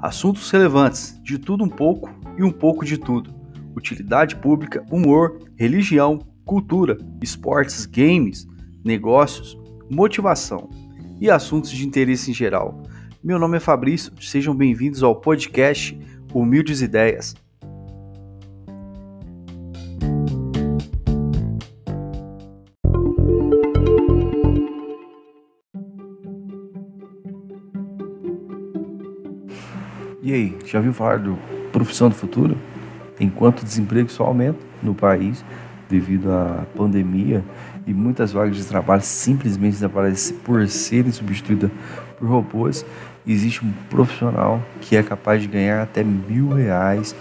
[0.00, 2.08] Assuntos relevantes, de tudo um pouco
[2.38, 3.34] e um pouco de tudo.
[3.76, 8.46] Utilidade pública, humor, religião, cultura, esportes, games,
[8.84, 9.58] negócios,
[9.90, 10.70] motivação
[11.20, 12.80] e assuntos de interesse em geral.
[13.24, 15.98] Meu nome é Fabrício, sejam bem-vindos ao podcast
[16.32, 17.34] Humildes Ideias.
[30.28, 31.38] E aí, já viu falar do
[31.72, 32.54] profissão do futuro?
[33.18, 35.42] Enquanto o desemprego só aumenta no país
[35.88, 37.42] devido à pandemia
[37.86, 41.70] e muitas vagas de trabalho simplesmente desaparecem por serem substituídas
[42.18, 42.84] por robôs,
[43.26, 47.16] existe um profissional que é capaz de ganhar até mil reais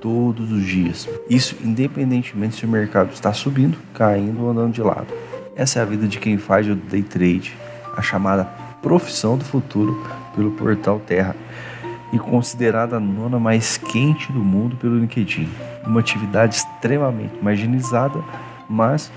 [0.00, 1.08] todos os dias.
[1.28, 5.08] Isso independentemente se o mercado está subindo, caindo ou andando de lado.
[5.56, 7.52] Essa é a vida de quem faz o day trade,
[7.96, 8.44] a chamada
[8.80, 10.00] profissão do futuro
[10.36, 11.34] pelo portal Terra
[12.12, 15.48] e considerada a nona mais quente do mundo pelo LinkedIn.
[15.86, 18.22] Uma atividade extremamente marginalizada,
[18.68, 19.10] mas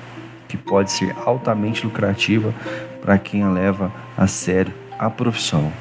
[0.48, 2.54] que pode ser altamente lucrativa
[3.02, 5.72] para quem a leva a sério a profissão.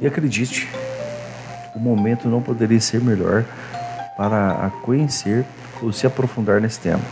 [0.00, 0.68] E acredite,
[1.74, 3.44] o momento não poderia ser melhor
[4.16, 5.44] para conhecer
[5.82, 7.02] ou se aprofundar nesse tema.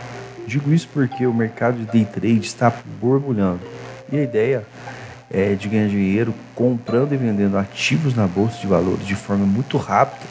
[0.47, 3.61] Digo isso porque o mercado de day trade está borbulhando
[4.11, 4.65] e a ideia
[5.33, 9.77] é, de ganhar dinheiro comprando e vendendo ativos na bolsa de valores de forma muito
[9.77, 10.25] rápida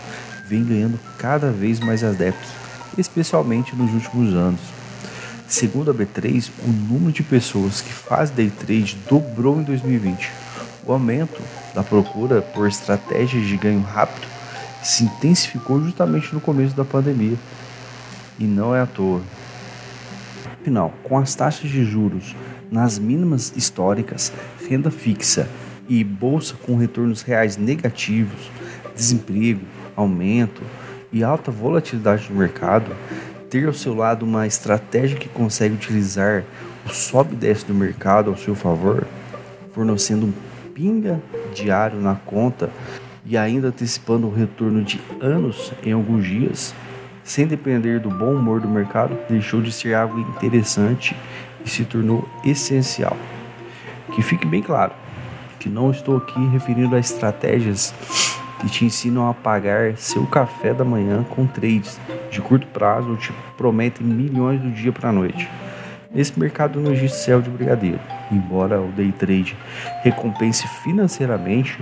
[0.46, 2.50] vem ganhando cada vez mais adeptos,
[2.98, 4.60] especialmente nos últimos anos.
[5.46, 10.30] Segundo a B3, o número de pessoas que fazem day trade dobrou em 2020.
[10.84, 11.40] O aumento
[11.74, 14.26] da procura por estratégias de ganho rápido
[14.82, 17.36] se intensificou justamente no começo da pandemia.
[18.38, 19.20] E não é à toa.
[20.60, 22.36] Afinal, com as taxas de juros
[22.70, 24.30] nas mínimas históricas,
[24.68, 25.48] renda fixa
[25.88, 28.50] e bolsa com retornos reais negativos,
[28.94, 29.62] desemprego,
[29.96, 30.62] aumento
[31.10, 32.94] e alta volatilidade no mercado,
[33.48, 36.44] ter ao seu lado uma estratégia que consegue utilizar
[36.86, 39.06] o sobe e desce do mercado ao seu favor,
[39.72, 40.32] fornecendo um
[40.74, 41.20] pinga
[41.54, 42.68] diário na conta
[43.24, 46.74] e ainda antecipando o retorno de anos em alguns dias,
[47.24, 51.16] sem depender do bom humor do mercado, deixou de ser algo interessante
[51.64, 53.16] e se tornou essencial.
[54.14, 54.92] Que fique bem claro
[55.58, 57.94] que não estou aqui referindo a estratégias
[58.60, 61.98] que te ensinam a pagar seu café da manhã com trades
[62.30, 65.48] de curto prazo ou te prometem milhões do dia para a noite.
[66.12, 68.00] Nesse mercado não existe céu de brigadeiro,
[68.32, 69.56] embora o day trade
[70.02, 71.78] recompense financeiramente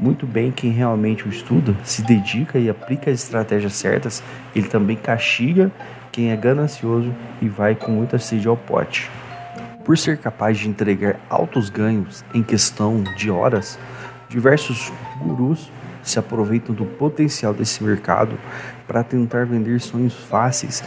[0.00, 4.22] muito bem quem realmente o estuda, se dedica e aplica as estratégias certas,
[4.56, 5.70] ele também castiga
[6.10, 9.10] quem é ganancioso e vai com muita sede ao pote.
[9.84, 13.78] Por ser capaz de entregar altos ganhos em questão de horas,
[14.28, 14.90] diversos
[15.20, 15.70] gurus
[16.02, 18.38] se aproveitam do potencial desse mercado
[18.86, 20.82] para tentar vender sonhos fáceis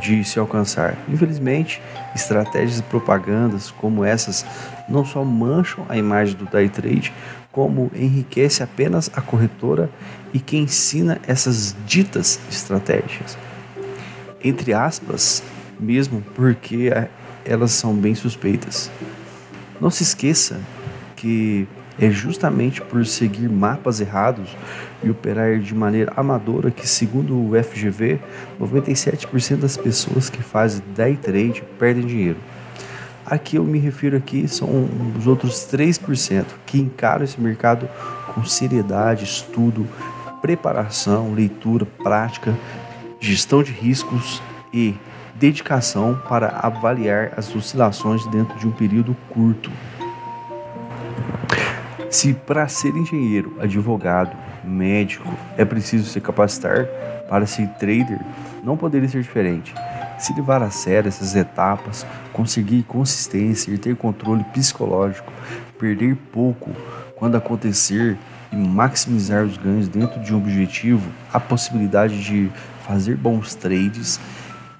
[0.00, 0.96] de se alcançar.
[1.08, 1.80] Infelizmente,
[2.14, 4.44] estratégias e propagandas como essas
[4.88, 7.12] não só mancham a imagem do day trade,
[7.52, 9.90] como enriquece apenas a corretora
[10.32, 13.38] e quem ensina essas ditas estratégias.
[14.44, 15.42] Entre aspas,
[15.80, 16.90] mesmo porque
[17.44, 18.90] elas são bem suspeitas.
[19.80, 20.60] Não se esqueça
[21.16, 21.66] que
[21.98, 24.48] é justamente por seguir mapas errados
[25.02, 28.18] e operar de maneira amadora que, segundo o FGV,
[28.60, 32.38] 97% das pessoas que fazem day trade perdem dinheiro.
[33.24, 37.88] Aqui eu me refiro aqui são os outros 3% que encaram esse mercado
[38.32, 39.86] com seriedade, estudo,
[40.40, 42.54] preparação, leitura, prática,
[43.18, 44.40] gestão de riscos
[44.72, 44.94] e
[45.34, 49.72] dedicação para avaliar as oscilações dentro de um período curto.
[52.10, 56.86] Se para ser engenheiro, advogado, médico é preciso se capacitar
[57.28, 58.20] para ser trader,
[58.62, 59.74] não poderia ser diferente.
[60.18, 65.30] Se levar a sério essas etapas, conseguir consistência e ter controle psicológico,
[65.78, 66.70] perder pouco
[67.16, 68.16] quando acontecer
[68.52, 72.50] e maximizar os ganhos dentro de um objetivo, a possibilidade de
[72.86, 74.20] fazer bons trades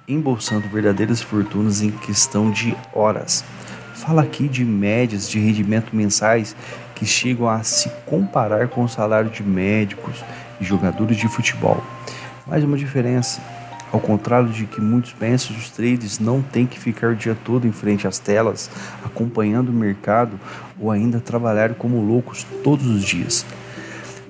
[0.07, 3.43] embolsando verdadeiras fortunas em questão de horas.
[3.93, 6.55] Fala aqui de médias de rendimento mensais
[6.97, 10.23] que chegam a se comparar com o salário de médicos
[10.59, 11.83] e jogadores de futebol.
[12.47, 13.39] Mais uma diferença.
[13.91, 17.67] Ao contrário de que muitos pensam, os traders não têm que ficar o dia todo
[17.67, 18.69] em frente às telas,
[19.05, 20.39] acompanhando o mercado
[20.79, 23.45] ou ainda trabalhar como loucos todos os dias.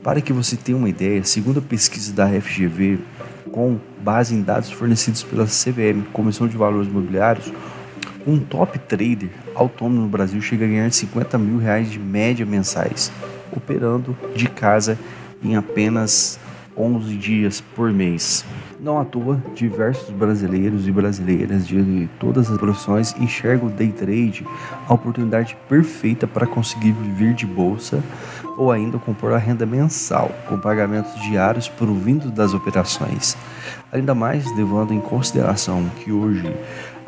[0.03, 2.99] Para que você tenha uma ideia, segundo a pesquisa da FGV,
[3.49, 7.51] com base em dados fornecidos pela CVM, Comissão de Valores Imobiliários,
[8.27, 13.11] um top trader autônomo no Brasil chega a ganhar 50 mil reais de média mensais,
[13.55, 14.99] operando de casa
[15.41, 16.37] em apenas
[16.77, 18.45] 11 dias por mês.
[18.79, 24.45] Não à toa, diversos brasileiros e brasileiras de todas as profissões enxergam o day trade
[24.87, 28.03] a oportunidade perfeita para conseguir viver de bolsa
[28.55, 33.35] ou ainda compor a renda mensal com pagamentos diários provindo das operações.
[33.91, 36.53] Ainda mais levando em consideração que hoje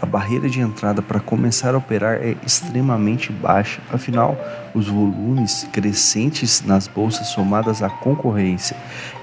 [0.01, 4.37] a barreira de entrada para começar a operar é extremamente baixa, afinal,
[4.73, 8.77] os volumes crescentes nas bolsas somadas à concorrência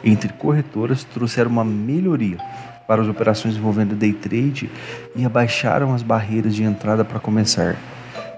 [0.05, 2.38] entre corretoras trouxeram uma melhoria
[2.87, 4.70] para as operações envolvendo day trade
[5.14, 7.76] e abaixaram as barreiras de entrada para começar.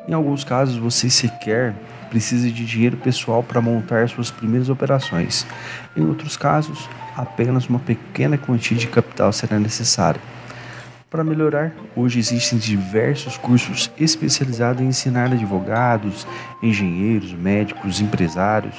[0.06, 1.74] Em alguns casos, você sequer
[2.08, 5.46] precisa de dinheiro pessoal para montar suas primeiras operações.
[5.94, 10.20] Em outros casos, apenas uma pequena quantia de capital será necessária.
[11.10, 16.26] Para melhorar, hoje existem diversos cursos especializados em ensinar advogados,
[16.62, 18.74] engenheiros, médicos, empresários,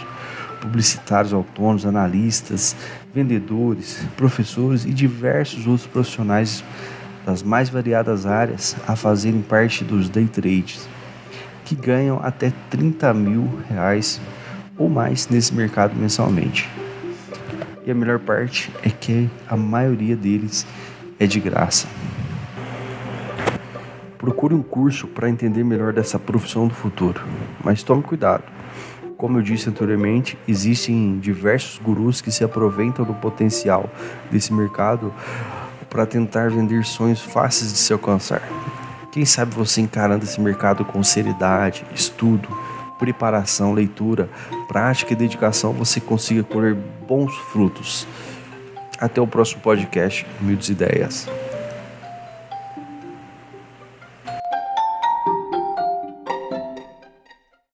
[0.61, 2.75] publicitários autônomos, analistas,
[3.11, 6.63] vendedores, professores e diversos outros profissionais
[7.25, 10.87] das mais variadas áreas a fazerem parte dos day trades,
[11.65, 14.21] que ganham até 30 mil reais
[14.77, 16.69] ou mais nesse mercado mensalmente.
[17.87, 20.67] E a melhor parte é que a maioria deles
[21.19, 21.87] é de graça.
[24.19, 27.21] Procure um curso para entender melhor dessa profissão do futuro,
[27.63, 28.43] mas tome cuidado.
[29.15, 33.89] Como eu disse anteriormente, existem diversos gurus que se aproveitam do potencial
[34.29, 35.13] desse mercado
[35.89, 38.41] para tentar vender sonhos fáceis de se alcançar.
[39.09, 42.49] Quem sabe você encarando esse mercado com seriedade, estudo,
[42.99, 44.29] preparação, leitura,
[44.67, 46.75] prática e dedicação, você consiga colher
[47.07, 48.05] bons frutos.
[48.99, 51.25] Até o próximo podcast, Humildes Ideias.